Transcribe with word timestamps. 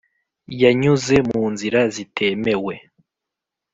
Yanyuze 0.61 1.15
mu 1.29 1.43
nzira 1.53 1.79
zitemewe 1.95 2.75